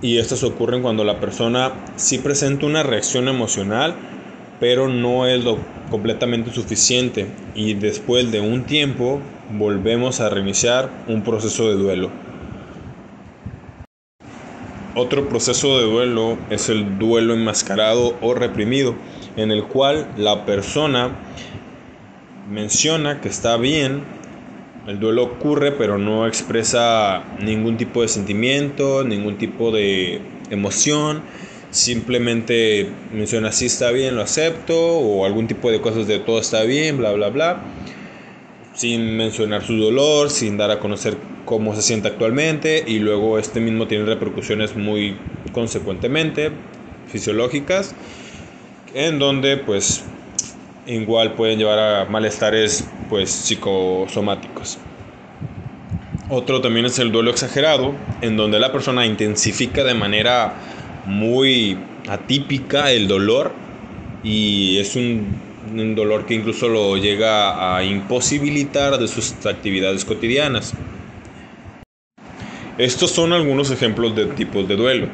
y 0.01 0.17
estos 0.17 0.43
ocurren 0.43 0.81
cuando 0.81 1.03
la 1.03 1.19
persona 1.19 1.73
sí 1.97 2.17
presenta 2.17 2.65
una 2.65 2.81
reacción 2.81 3.27
emocional, 3.27 3.93
pero 4.59 4.87
no 4.87 5.27
es 5.27 5.43
lo 5.43 5.57
completamente 5.89 6.51
suficiente 6.51 7.27
y 7.55 7.73
después 7.73 8.31
de 8.31 8.39
un 8.39 8.63
tiempo 8.63 9.19
volvemos 9.57 10.19
a 10.19 10.29
reiniciar 10.29 10.89
un 11.07 11.23
proceso 11.23 11.69
de 11.69 11.75
duelo. 11.75 12.09
Otro 14.95 15.29
proceso 15.29 15.79
de 15.79 15.85
duelo 15.85 16.37
es 16.49 16.69
el 16.69 16.99
duelo 16.99 17.33
enmascarado 17.33 18.17
o 18.21 18.33
reprimido, 18.33 18.95
en 19.37 19.51
el 19.51 19.63
cual 19.63 20.07
la 20.17 20.45
persona 20.45 21.11
menciona 22.49 23.21
que 23.21 23.29
está 23.29 23.55
bien, 23.55 24.03
el 24.87 24.99
duelo 24.99 25.23
ocurre 25.23 25.71
pero 25.71 25.97
no 25.97 26.27
expresa 26.27 27.23
ningún 27.39 27.77
tipo 27.77 28.01
de 28.01 28.09
sentimiento, 28.09 29.05
ningún 29.05 29.37
tipo 29.37 29.71
de 29.71 30.21
emoción, 30.49 31.21
simplemente 31.69 32.89
menciona 33.13 33.53
si 33.53 33.67
está 33.67 33.91
bien, 33.91 34.17
lo 34.17 34.21
acepto, 34.21 34.75
o 34.77 35.25
algún 35.25 35.47
tipo 35.47 35.71
de 35.71 35.79
cosas 35.79 36.05
de 36.05 36.19
todo 36.19 36.39
está 36.41 36.63
bien, 36.63 36.97
bla, 36.97 37.13
bla, 37.13 37.29
bla 37.29 37.63
sin 38.73 39.17
mencionar 39.17 39.63
su 39.63 39.77
dolor, 39.77 40.29
sin 40.29 40.57
dar 40.57 40.71
a 40.71 40.79
conocer 40.79 41.17
cómo 41.45 41.75
se 41.75 41.81
siente 41.81 42.07
actualmente 42.07 42.83
y 42.87 42.99
luego 42.99 43.37
este 43.37 43.59
mismo 43.59 43.87
tiene 43.87 44.05
repercusiones 44.05 44.75
muy 44.75 45.17
consecuentemente 45.51 46.51
fisiológicas 47.07 47.93
en 48.93 49.19
donde 49.19 49.57
pues 49.57 50.03
igual 50.85 51.33
pueden 51.33 51.59
llevar 51.59 51.79
a 51.79 52.05
malestares 52.05 52.87
pues 53.09 53.29
psicosomáticos. 53.29 54.79
Otro 56.29 56.61
también 56.61 56.85
es 56.85 56.97
el 56.99 57.11
duelo 57.11 57.31
exagerado, 57.31 57.93
en 58.21 58.37
donde 58.37 58.57
la 58.59 58.71
persona 58.71 59.05
intensifica 59.05 59.83
de 59.83 59.93
manera 59.93 60.53
muy 61.05 61.77
atípica 62.07 62.91
el 62.91 63.07
dolor 63.09 63.51
y 64.23 64.77
es 64.77 64.95
un 64.95 65.50
un 65.71 65.95
dolor 65.95 66.25
que 66.25 66.33
incluso 66.33 66.67
lo 66.67 66.97
llega 66.97 67.75
a 67.75 67.83
imposibilitar 67.83 68.97
de 68.97 69.07
sus 69.07 69.45
actividades 69.45 70.05
cotidianas. 70.05 70.73
Estos 72.77 73.11
son 73.11 73.33
algunos 73.33 73.71
ejemplos 73.71 74.15
de 74.15 74.25
tipos 74.25 74.67
de 74.67 74.75
duelo. 74.75 75.07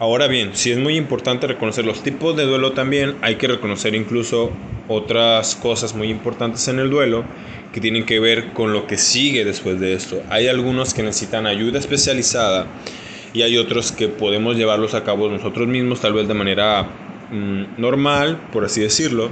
Ahora 0.00 0.28
bien, 0.28 0.50
si 0.54 0.70
es 0.70 0.78
muy 0.78 0.96
importante 0.96 1.48
reconocer 1.48 1.84
los 1.84 2.02
tipos 2.02 2.36
de 2.36 2.44
duelo 2.44 2.72
también, 2.72 3.16
hay 3.20 3.34
que 3.34 3.48
reconocer 3.48 3.94
incluso 3.94 4.52
otras 4.86 5.56
cosas 5.56 5.94
muy 5.94 6.08
importantes 6.08 6.68
en 6.68 6.78
el 6.78 6.88
duelo 6.88 7.24
que 7.72 7.80
tienen 7.80 8.06
que 8.06 8.20
ver 8.20 8.52
con 8.52 8.72
lo 8.72 8.86
que 8.86 8.96
sigue 8.96 9.44
después 9.44 9.80
de 9.80 9.94
esto. 9.94 10.22
Hay 10.30 10.46
algunos 10.46 10.94
que 10.94 11.02
necesitan 11.02 11.46
ayuda 11.46 11.78
especializada 11.78 12.66
y 13.32 13.42
hay 13.42 13.58
otros 13.58 13.92
que 13.92 14.08
podemos 14.08 14.56
llevarlos 14.56 14.94
a 14.94 15.04
cabo 15.04 15.28
nosotros 15.28 15.66
mismos, 15.66 16.00
tal 16.00 16.12
vez 16.12 16.28
de 16.28 16.34
manera 16.34 16.88
mm, 17.30 17.80
normal, 17.80 18.40
por 18.52 18.64
así 18.64 18.80
decirlo, 18.80 19.30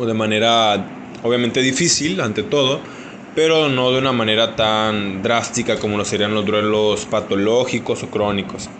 o 0.00 0.06
de 0.06 0.14
manera 0.14 0.82
obviamente 1.22 1.60
difícil 1.60 2.20
ante 2.20 2.42
todo, 2.42 2.80
pero 3.34 3.68
no 3.68 3.92
de 3.92 3.98
una 3.98 4.12
manera 4.12 4.56
tan 4.56 5.22
drástica 5.22 5.78
como 5.78 5.98
lo 5.98 6.04
serían 6.04 6.34
los 6.34 6.46
duelos 6.46 7.04
patológicos 7.04 8.02
o 8.02 8.10
crónicos. 8.10 8.70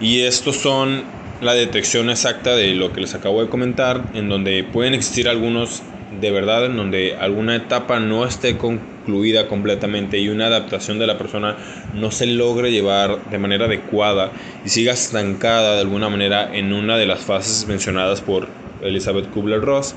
Y 0.00 0.20
estos 0.20 0.56
son 0.56 1.02
la 1.40 1.54
detección 1.54 2.10
exacta 2.10 2.54
de 2.54 2.74
lo 2.74 2.92
que 2.92 3.00
les 3.00 3.14
acabo 3.14 3.42
de 3.42 3.48
comentar, 3.48 4.04
en 4.14 4.28
donde 4.28 4.64
pueden 4.64 4.94
existir 4.94 5.28
algunos 5.28 5.82
de 6.20 6.30
verdad, 6.30 6.66
en 6.66 6.76
donde 6.76 7.16
alguna 7.16 7.56
etapa 7.56 7.98
no 7.98 8.26
esté 8.26 8.58
concluida 8.58 9.48
completamente 9.48 10.18
y 10.18 10.28
una 10.28 10.46
adaptación 10.46 10.98
de 10.98 11.06
la 11.06 11.16
persona 11.16 11.56
no 11.94 12.10
se 12.10 12.26
logre 12.26 12.70
llevar 12.70 13.24
de 13.30 13.38
manera 13.38 13.64
adecuada 13.64 14.30
y 14.64 14.68
siga 14.68 14.92
estancada 14.92 15.74
de 15.74 15.80
alguna 15.80 16.10
manera 16.10 16.54
en 16.54 16.74
una 16.74 16.98
de 16.98 17.06
las 17.06 17.20
fases 17.20 17.66
mencionadas 17.66 18.20
por 18.20 18.48
Elizabeth 18.82 19.30
Kubler-Ross, 19.30 19.94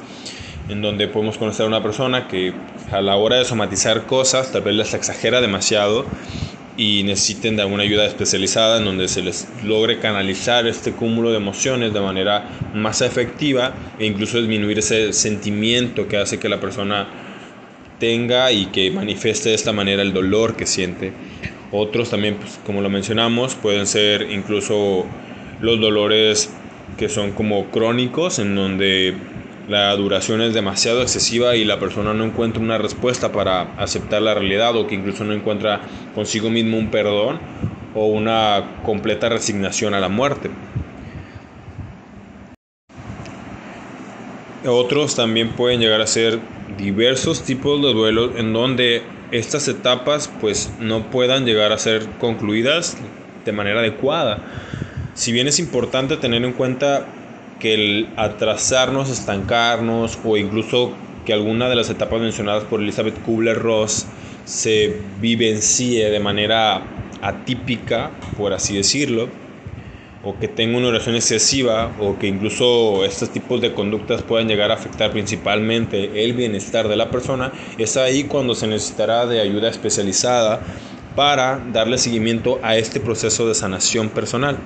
en 0.70 0.82
donde 0.82 1.08
podemos 1.08 1.38
conocer 1.38 1.65
a 1.65 1.68
una 1.68 1.84
persona 1.84 2.27
que 2.27 2.54
a 2.92 3.01
la 3.01 3.15
hora 3.15 3.38
de 3.38 3.46
somatizar 3.46 4.06
cosas 4.06 4.51
tal 4.51 4.62
vez 4.62 4.75
las 4.75 4.94
exagera 4.94 5.42
demasiado 5.42 6.06
y 6.77 7.04
necesiten 7.04 7.56
de 7.56 7.62
alguna 7.62 7.84
ayuda 7.84 8.06
especializada 8.06 8.80
en 8.80 8.86
donde 8.86 9.08
se 9.08 9.22
les 9.22 9.48
logre 9.63 10.00
canalizar 10.00 10.68
este 10.68 10.92
cúmulo 10.92 11.32
de 11.32 11.38
emociones 11.38 11.94
de 11.94 12.01
manera 12.01 12.50
más 12.74 13.01
efectiva 13.01 13.74
e 13.98 14.06
incluso 14.06 14.39
disminuir 14.39 14.80
ese 14.80 15.13
sentimiento 15.13 16.08
que 16.08 16.18
hace 16.18 16.39
que 16.39 16.50
la 16.50 16.60
persona 16.60 17.08
tenga 18.00 18.51
y 18.51 18.65
que 18.68 18.92
manifieste 18.92 19.50
de 19.50 19.56
esta 19.56 19.72
manera 19.72 20.01
el 20.01 20.13
dolor 20.13 20.56
que 20.56 20.65
siente. 20.65 21.13
Otros 21.72 22.10
también, 22.10 22.36
pues, 22.36 22.60
como 22.65 22.82
lo 22.82 22.89
mencionamos, 22.89 23.56
pueden 23.56 23.88
ser 23.88 24.30
incluso 24.30 25.06
los 25.62 25.80
dolores 25.80 26.50
que 26.97 27.09
son 27.09 27.31
como 27.31 27.65
crónicos, 27.71 28.39
en 28.39 28.55
donde 28.55 29.15
la 29.67 29.95
duración 29.95 30.41
es 30.41 30.53
demasiado 30.53 31.01
excesiva 31.01 31.55
y 31.55 31.65
la 31.65 31.79
persona 31.79 32.13
no 32.13 32.23
encuentra 32.23 32.61
una 32.61 32.77
respuesta 32.77 33.31
para 33.31 33.73
aceptar 33.77 34.21
la 34.21 34.33
realidad 34.33 34.75
o 34.75 34.87
que 34.87 34.95
incluso 34.95 35.23
no 35.23 35.33
encuentra 35.33 35.81
consigo 36.13 36.49
mismo 36.49 36.77
un 36.77 36.91
perdón 36.91 37.39
o 37.95 38.05
una 38.05 38.81
completa 38.83 39.29
resignación 39.29 39.93
a 39.93 39.99
la 39.99 40.09
muerte. 40.09 40.51
Otros 44.67 45.15
también 45.15 45.49
pueden 45.49 45.79
llegar 45.79 46.01
a 46.01 46.07
ser 46.07 46.39
diversos 46.77 47.43
tipos 47.43 47.81
de 47.81 47.93
duelos 47.93 48.31
en 48.37 48.53
donde 48.53 49.03
estas 49.31 49.67
etapas 49.67 50.31
pues 50.41 50.71
no 50.79 51.09
puedan 51.09 51.45
llegar 51.45 51.71
a 51.71 51.77
ser 51.77 52.05
concluidas 52.19 52.97
de 53.45 53.51
manera 53.51 53.79
adecuada 53.79 54.43
si 55.15 55.31
bien 55.31 55.48
es 55.48 55.60
importante 55.60 56.17
tener 56.17 56.43
en 56.43 56.51
cuenta 56.51 57.07
que 57.60 57.74
el 57.74 58.10
atrasarnos, 58.17 59.10
estancarnos 59.10 60.19
o 60.24 60.36
incluso 60.36 60.91
que 61.25 61.34
alguna 61.34 61.69
de 61.69 61.75
las 61.75 61.89
etapas 61.89 62.19
mencionadas 62.19 62.65
por 62.65 62.81
Elizabeth 62.81 63.19
Kubler-Ross 63.24 64.05
se 64.43 65.01
vivencie 65.22 66.12
de 66.12 66.19
manera 66.19 66.84
atípica, 67.22 68.12
por 68.38 68.53
así 68.53 68.75
decirlo, 68.75 69.29
o 70.22 70.38
que 70.38 70.50
tenga 70.50 70.77
una 70.77 70.89
oración 70.89 71.15
excesiva, 71.15 71.95
o 72.00 72.19
que 72.19 72.27
incluso 72.27 73.05
estos 73.05 73.29
tipos 73.29 73.62
de 73.62 73.74
conductas 73.74 74.22
puedan 74.22 74.50
llegar 74.50 74.72
a 74.72 74.74
afectar 74.74 75.12
principalmente 75.12 76.25
el 76.25 76.34
bienestar 76.34 76.89
de 76.89 76.98
la 76.98 77.10
persona, 77.10 77.53
es 77.77 77.95
ahí 77.95 78.25
cuando 78.25 78.53
se 78.53 78.67
necesitará 78.67 79.25
de 79.25 79.39
ayuda 79.39 79.69
especializada 79.69 80.62
para 81.15 81.63
darle 81.72 81.98
seguimiento 81.98 82.60
a 82.63 82.75
este 82.75 83.00
proceso 83.00 83.48
de 83.48 83.55
sanación 83.55 84.10
personal. 84.10 84.57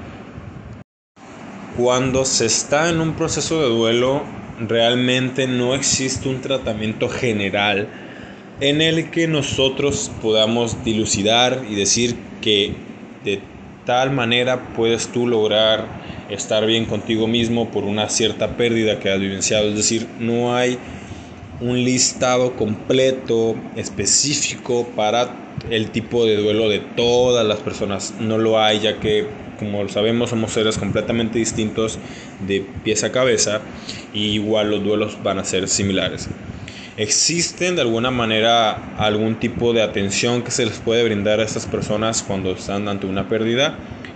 Cuando 1.79 2.25
se 2.25 2.45
está 2.45 2.89
en 2.89 3.00
un 3.00 3.13
proceso 3.13 3.62
de 3.62 3.69
duelo, 3.69 4.21
realmente 4.59 5.48
no 5.48 5.74
existe 5.74 6.27
un 6.27 6.41
tratamiento 6.41 7.07
general 7.07 7.88
en 8.59 8.81
el 8.81 9.12
que 9.12 9.29
nosotros 9.29 10.12
podamos 10.21 10.83
dilucidar 10.83 11.63
y 11.69 11.75
decir 11.75 12.17
que 12.41 12.74
de 13.24 13.39
tal 13.86 14.12
manera 14.12 14.74
puedes 14.75 15.07
tú 15.07 15.25
lograr 15.25 15.86
estar 16.29 16.65
bien 16.65 16.83
contigo 16.83 17.27
mismo 17.27 17.71
por 17.71 17.86
una 17.86 18.09
cierta 18.09 18.57
pérdida 18.57 19.00
que 19.00 19.09
has 19.09 19.19
vivenciado. 19.21 19.69
Es 19.69 19.75
decir, 19.75 20.05
no 20.19 20.53
hay 20.53 20.77
un 21.62 21.81
listado 21.86 22.57
completo, 22.57 23.55
específico 23.77 24.86
para 24.98 25.29
el 25.69 25.91
tipo 25.91 26.25
de 26.25 26.36
duelo 26.36 26.67
de 26.67 26.79
todas 26.79 27.45
las 27.45 27.59
personas. 27.59 28.15
No 28.19 28.38
lo 28.38 28.59
hay, 28.59 28.81
ya 28.81 29.00
que, 29.00 29.27
como 29.60 29.88
sabemos, 29.89 30.32
somos 30.32 30.51
seres 30.51 30.78
completamente 30.78 31.38
distintos 31.38 32.00
de 32.48 32.66
pies 32.84 33.04
a 33.04 33.12
cabeza 33.12 33.62
y 34.13 34.32
igual 34.32 34.72
los 34.72 34.84
duelos 34.84 35.18
van 35.22 35.38
a 35.38 35.44
ser 35.44 35.68
similares. 35.68 36.30
¿Existen 36.98 37.75
de 37.75 37.82
alguna 37.82 38.12
manera 38.12 38.96
algún 38.98 39.36
tipo 39.36 39.72
de 39.72 39.82
atención 39.82 40.42
que 40.42 40.51
se 40.51 40.66
les 40.66 40.80
puede 40.80 41.04
brindar 41.04 41.39
a 41.39 41.44
estas 41.44 41.66
personas 41.66 42.24
cuando 42.24 42.51
están 42.51 42.88
ante 42.89 43.06
una 43.06 43.30
pérdida 43.30 43.75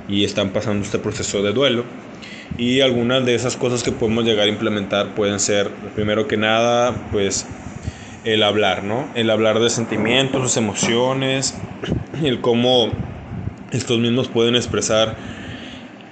y 0.09 0.25
están 0.25 0.49
pasando 0.49 0.83
este 0.83 0.99
proceso 0.99 1.41
de 1.43 1.53
duelo? 1.53 1.85
Y 2.57 2.81
algunas 2.81 3.25
de 3.25 3.35
esas 3.35 3.55
cosas 3.55 3.83
que 3.83 3.91
podemos 3.91 4.25
llegar 4.25 4.47
a 4.47 4.49
implementar 4.49 5.15
pueden 5.15 5.39
ser, 5.39 5.69
primero 5.95 6.27
que 6.27 6.37
nada, 6.37 7.07
pues 7.11 7.45
el 8.25 8.43
hablar, 8.43 8.83
¿no? 8.83 9.07
El 9.15 9.29
hablar 9.29 9.59
de 9.59 9.69
sentimientos, 9.69 10.41
sus 10.41 10.57
emociones, 10.57 11.55
el 12.21 12.41
cómo 12.41 12.91
estos 13.73 13.99
mismos 13.99 14.27
pueden 14.27 14.55
expresar 14.55 15.15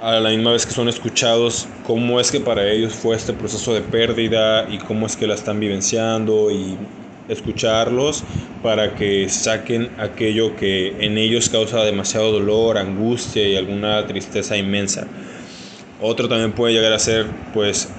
a 0.01 0.19
la 0.19 0.31
misma 0.31 0.51
vez 0.51 0.65
que 0.65 0.71
son 0.71 0.89
escuchados, 0.89 1.67
cómo 1.85 2.19
es 2.19 2.31
que 2.31 2.39
para 2.39 2.67
ellos 2.67 2.93
fue 2.93 3.15
este 3.15 3.33
proceso 3.33 3.73
de 3.73 3.81
pérdida 3.81 4.67
y 4.67 4.79
cómo 4.79 5.05
es 5.05 5.15
que 5.15 5.27
la 5.27 5.35
están 5.35 5.59
vivenciando 5.59 6.49
y 6.49 6.75
escucharlos 7.29 8.23
para 8.63 8.95
que 8.95 9.29
saquen 9.29 9.91
aquello 9.99 10.55
que 10.55 11.05
en 11.05 11.19
ellos 11.19 11.49
causa 11.49 11.83
demasiado 11.83 12.31
dolor, 12.31 12.79
angustia 12.79 13.47
y 13.47 13.55
alguna 13.55 14.05
tristeza 14.07 14.57
inmensa. 14.57 15.05
Otro 16.01 16.27
también 16.27 16.53
puede 16.53 16.73
llegar 16.73 16.93
a 16.93 16.99
ser 16.99 17.27
pues 17.53 17.89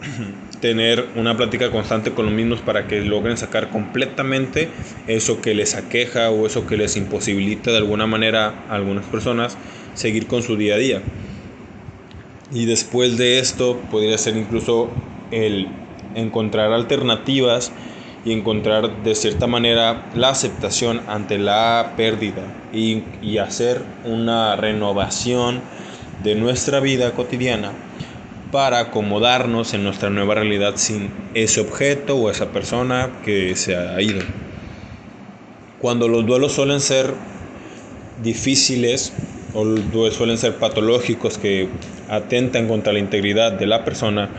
tener 0.60 1.06
una 1.16 1.36
plática 1.36 1.70
constante 1.70 2.12
con 2.12 2.26
los 2.26 2.34
mismos 2.34 2.60
para 2.60 2.86
que 2.86 3.00
logren 3.00 3.36
sacar 3.36 3.70
completamente 3.70 4.68
eso 5.06 5.40
que 5.40 5.54
les 5.54 5.74
aqueja 5.74 6.30
o 6.30 6.46
eso 6.46 6.66
que 6.66 6.76
les 6.76 6.96
imposibilita 6.96 7.70
de 7.70 7.78
alguna 7.78 8.06
manera 8.06 8.64
a 8.68 8.74
algunas 8.74 9.04
personas 9.06 9.56
seguir 9.94 10.26
con 10.26 10.42
su 10.42 10.56
día 10.56 10.74
a 10.74 10.78
día. 10.78 11.02
Y 12.52 12.66
después 12.66 13.18
de 13.18 13.38
esto 13.38 13.80
podría 13.90 14.16
ser 14.18 14.36
incluso 14.36 14.90
el 15.30 15.68
encontrar 16.14 16.72
alternativas 16.72 17.72
y 18.24 18.32
encontrar 18.32 19.04
de 19.04 19.14
cierta 19.14 19.46
manera 19.46 20.06
la 20.14 20.30
aceptación 20.30 21.00
ante 21.06 21.38
la 21.38 21.94
pérdida 21.96 22.42
y, 22.72 23.02
y 23.22 23.38
hacer 23.38 23.82
una 24.04 24.56
renovación 24.56 25.60
de 26.24 26.34
nuestra 26.34 26.80
vida 26.80 27.12
cotidiana 27.12 27.72
para 28.50 28.78
acomodarnos 28.78 29.74
en 29.74 29.82
nuestra 29.82 30.10
nueva 30.10 30.34
realidad 30.34 30.74
sin 30.76 31.10
ese 31.34 31.60
objeto 31.60 32.16
o 32.16 32.30
esa 32.30 32.52
persona 32.52 33.10
que 33.24 33.56
se 33.56 33.76
ha 33.76 34.00
ido. 34.00 34.22
Cuando 35.80 36.08
los 36.08 36.24
duelos 36.26 36.52
suelen 36.52 36.80
ser 36.80 37.14
difíciles 38.22 39.12
o 39.52 39.64
suelen 40.10 40.38
ser 40.38 40.56
patológicos 40.56 41.38
que 41.38 41.68
atentan 42.08 42.68
contra 42.68 42.92
la 42.92 42.98
integridad 42.98 43.52
de 43.52 43.66
la 43.66 43.84
persona, 43.84 44.30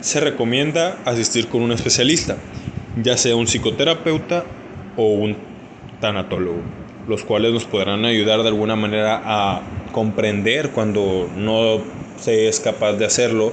se 0.00 0.20
recomienda 0.20 0.98
asistir 1.04 1.48
con 1.48 1.62
un 1.62 1.72
especialista, 1.72 2.36
ya 3.02 3.16
sea 3.16 3.36
un 3.36 3.46
psicoterapeuta 3.46 4.44
o 4.96 5.14
un 5.14 5.36
tanatólogo, 6.00 6.60
los 7.08 7.24
cuales 7.24 7.52
nos 7.52 7.64
podrán 7.64 8.04
ayudar 8.04 8.42
de 8.42 8.48
alguna 8.48 8.76
manera 8.76 9.20
a 9.24 9.62
comprender 9.92 10.70
cuando 10.70 11.28
no 11.36 11.80
se 12.20 12.48
es 12.48 12.60
capaz 12.60 12.94
de 12.94 13.04
hacerlo, 13.04 13.52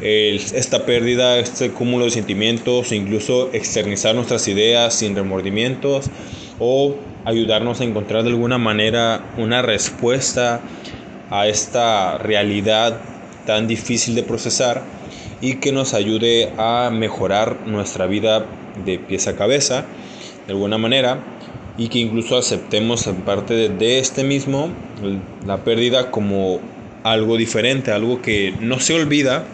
esta 0.00 0.84
pérdida, 0.84 1.38
este 1.38 1.70
cúmulo 1.70 2.06
de 2.06 2.10
sentimientos, 2.10 2.90
incluso 2.90 3.50
externizar 3.52 4.14
nuestras 4.14 4.48
ideas 4.48 4.94
sin 4.94 5.14
remordimientos 5.14 6.06
o 6.58 6.96
ayudarnos 7.24 7.80
a 7.80 7.84
encontrar 7.84 8.24
de 8.24 8.30
alguna 8.30 8.58
manera 8.58 9.24
una 9.36 9.62
respuesta 9.62 10.60
a 11.30 11.46
esta 11.46 12.18
realidad 12.18 12.98
tan 13.46 13.68
difícil 13.68 14.14
de 14.14 14.22
procesar 14.22 14.82
y 15.40 15.56
que 15.56 15.72
nos 15.72 15.94
ayude 15.94 16.52
a 16.58 16.90
mejorar 16.92 17.66
nuestra 17.66 18.06
vida 18.06 18.46
de 18.84 18.98
pies 18.98 19.28
a 19.28 19.36
cabeza 19.36 19.84
de 20.46 20.52
alguna 20.52 20.78
manera 20.78 21.20
y 21.78 21.88
que 21.88 21.98
incluso 21.98 22.36
aceptemos 22.36 23.06
en 23.06 23.16
parte 23.22 23.68
de, 23.68 23.98
este 23.98 24.24
mismo 24.24 24.68
la 25.46 25.64
pérdida 25.64 26.10
como 26.10 26.60
algo 27.02 27.36
diferente, 27.36 27.92
algo 27.92 28.22
que 28.22 28.54
no 28.60 28.80
se 28.80 28.94
olvida, 28.94 29.44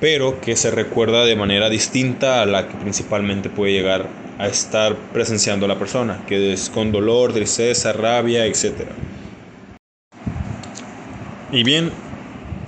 pero 0.00 0.40
que 0.40 0.56
se 0.56 0.70
recuerda 0.70 1.24
de 1.24 1.36
manera 1.36 1.68
distinta 1.68 2.42
a 2.42 2.46
la 2.46 2.68
que 2.68 2.74
principalmente 2.76 3.50
puede 3.50 3.72
llegar 3.72 4.08
a 4.38 4.48
estar 4.48 4.96
presenciando 5.12 5.66
la 5.66 5.78
persona, 5.78 6.24
que 6.26 6.52
es 6.52 6.70
con 6.70 6.92
dolor, 6.92 7.32
tristeza, 7.32 7.92
rabia, 7.92 8.46
etcétera 8.46 8.92
y 11.52 11.64
bien, 11.64 11.90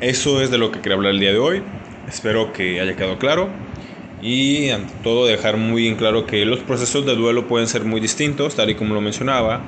eso 0.00 0.42
es 0.42 0.50
de 0.50 0.58
lo 0.58 0.72
que 0.72 0.80
quería 0.80 0.96
hablar 0.96 1.12
el 1.12 1.20
día 1.20 1.30
de 1.30 1.38
hoy. 1.38 1.62
Espero 2.08 2.52
que 2.52 2.80
haya 2.80 2.96
quedado 2.96 3.16
claro. 3.16 3.48
Y 4.20 4.70
ante 4.70 4.92
todo 5.04 5.26
dejar 5.26 5.56
muy 5.56 5.86
en 5.86 5.94
claro 5.94 6.26
que 6.26 6.44
los 6.44 6.60
procesos 6.60 7.06
de 7.06 7.14
duelo 7.14 7.46
pueden 7.46 7.68
ser 7.68 7.84
muy 7.84 8.00
distintos, 8.00 8.56
tal 8.56 8.70
y 8.70 8.74
como 8.74 8.94
lo 8.94 9.00
mencionaba. 9.00 9.60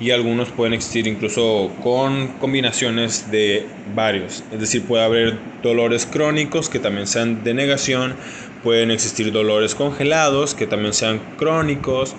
Y 0.00 0.10
algunos 0.10 0.48
pueden 0.50 0.74
existir 0.74 1.06
incluso 1.06 1.70
con 1.82 2.28
combinaciones 2.40 3.30
de 3.30 3.66
varios. 3.94 4.42
Es 4.52 4.60
decir, 4.60 4.82
puede 4.82 5.04
haber 5.04 5.38
dolores 5.62 6.04
crónicos 6.04 6.68
que 6.68 6.80
también 6.80 7.06
sean 7.06 7.44
de 7.44 7.54
negación. 7.54 8.14
Pueden 8.62 8.90
existir 8.90 9.30
dolores 9.30 9.74
congelados 9.74 10.54
que 10.54 10.66
también 10.66 10.94
sean 10.94 11.20
crónicos 11.36 12.16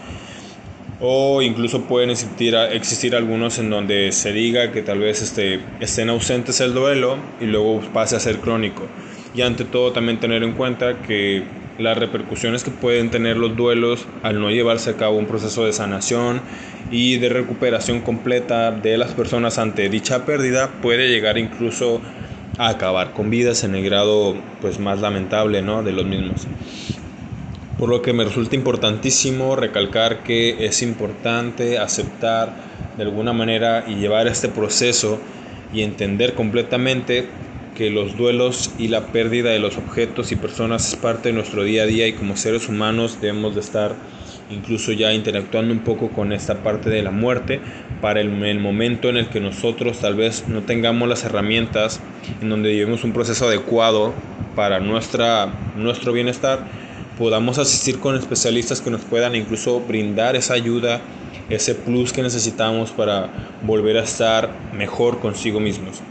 o 1.00 1.42
incluso 1.42 1.82
pueden 1.84 2.10
existir, 2.10 2.56
existir 2.56 3.16
algunos 3.16 3.60
en 3.60 3.70
donde 3.70 4.12
se 4.12 4.32
diga 4.32 4.72
que 4.72 4.82
tal 4.82 5.00
vez 5.00 5.22
este, 5.22 5.60
estén 5.80 6.10
ausentes 6.10 6.62
el 6.62 6.74
duelo 6.74 7.18
y 7.42 7.46
luego 7.46 7.82
pase 7.94 8.16
a 8.16 8.20
ser 8.20 8.38
crónico. 8.40 8.84
Y 9.34 9.42
ante 9.42 9.66
todo 9.66 9.92
también 9.92 10.20
tener 10.20 10.44
en 10.44 10.54
cuenta 10.54 11.02
que 11.02 11.44
las 11.78 11.98
repercusiones 11.98 12.64
que 12.64 12.72
pueden 12.72 13.12
tener 13.12 13.36
los 13.36 13.58
duelos 13.58 14.08
al 14.24 14.40
no 14.40 14.50
llevarse 14.50 14.92
a 14.92 14.96
cabo 14.96 15.18
un 15.18 15.26
proceso 15.26 15.66
de 15.66 15.74
sanación 15.74 16.42
y 16.92 17.18
de 17.18 17.30
recuperación 17.30 18.02
completa 18.02 18.72
de 18.72 18.98
las 18.98 19.14
personas 19.14 19.58
ante 19.58 19.90
dicha 19.90 20.26
pérdida 20.26 20.70
puede 20.82 21.10
llegar 21.10 21.38
incluso 21.38 22.02
a 22.58 22.70
acabar 22.70 23.14
con 23.14 23.30
vidas 23.30 23.64
en 23.64 23.76
el 23.76 23.84
grado 23.84 24.36
pues 24.62 24.80
más 24.80 25.02
lamentable 25.02 25.62
¿no? 25.62 25.84
de 25.84 25.92
los 25.92 26.06
mismos. 26.06 26.48
Por 27.78 27.90
lo 27.90 28.02
que 28.02 28.14
me 28.14 28.24
resulta 28.24 28.56
importantísimo 28.56 29.56
recalcar 29.56 30.24
que 30.24 30.66
es 30.66 30.82
importante 30.82 31.78
aceptar 31.78 32.56
de 32.96 33.04
alguna 33.04 33.34
manera 33.34 33.84
y 33.88 33.96
llevar 33.96 34.28
este 34.28 34.48
proceso 34.48 35.20
y 35.74 35.82
entender 35.82 36.36
completamente 36.36 37.28
que 37.76 37.90
los 37.90 38.16
duelos 38.16 38.72
y 38.78 38.88
la 38.88 39.08
pérdida 39.08 39.50
de 39.50 39.60
los 39.60 39.78
objetos 39.78 40.32
y 40.32 40.38
personas 40.38 40.88
es 40.88 40.96
parte 40.96 41.30
de 41.30 41.34
nuestro 41.34 41.64
día 41.64 41.84
a 41.84 41.86
día 41.86 42.08
y 42.08 42.14
como 42.14 42.38
seres 42.38 42.70
humanos 42.70 43.20
debemos 43.20 43.54
de 43.54 43.62
estar 43.62 43.96
incluso 44.50 44.92
ya 44.92 45.14
interactuando 45.14 45.74
un 45.74 45.80
poco 45.80 46.10
con 46.10 46.32
esta 46.32 46.64
parte 46.64 46.90
de 46.90 47.02
la 47.02 47.12
muerte 47.12 47.60
para 48.02 48.22
el, 48.22 48.44
el, 48.44 48.60
momento 48.60 49.10
en 49.10 49.18
el 49.18 49.28
que 49.28 49.40
nosotros 49.40 50.00
tal 50.00 50.16
vez 50.16 50.46
no 50.48 50.62
tengamos 50.62 51.10
las 51.10 51.24
herramientas 51.24 52.00
en 52.42 52.50
donde 52.50 52.74
llevemos 52.74 53.04
un 53.04 53.14
proceso 53.14 53.48
adecuado 53.48 54.14
para 54.56 54.80
nuestra, 54.80 55.48
nuestro 55.76 56.14
bienestar 56.14 56.60
podamos 57.18 57.58
asistir 57.58 58.00
con 58.00 58.16
especialistas 58.16 58.82
que 58.82 58.92
nos 58.92 59.02
puedan 59.02 59.36
incluso 59.36 59.80
brindar 59.80 60.36
esa 60.36 60.54
ayuda, 60.54 61.02
ese 61.50 61.76
plus 61.76 62.12
que 62.12 62.22
necesitamos 62.22 62.92
para 62.92 63.30
volver 63.62 63.98
a 63.98 64.04
estar 64.04 64.50
mejor 64.74 65.20
consigo 65.20 65.60
mismos. 65.60 66.02